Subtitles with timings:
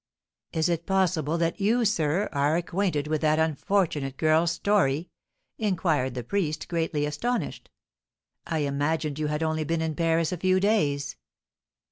[0.51, 5.11] "Is it possible that you, sir, are acquainted with that unfortunate girl's story?"
[5.59, 7.69] inquired the priest, greatly astonished.
[8.47, 11.17] "I imagined you had only been in Paris a few days."